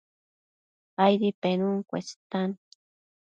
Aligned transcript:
Aidi 1.03 1.29
penun 1.41 1.77
cuestan 1.89 2.49